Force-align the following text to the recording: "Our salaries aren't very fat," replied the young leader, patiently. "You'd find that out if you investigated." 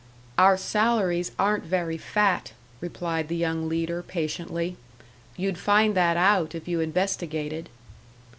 "Our 0.39 0.57
salaries 0.57 1.31
aren't 1.37 1.63
very 1.63 1.95
fat," 1.99 2.53
replied 2.79 3.27
the 3.27 3.35
young 3.35 3.69
leader, 3.69 4.01
patiently. 4.01 4.75
"You'd 5.37 5.59
find 5.59 5.93
that 5.93 6.17
out 6.17 6.55
if 6.55 6.67
you 6.67 6.79
investigated." 6.79 7.69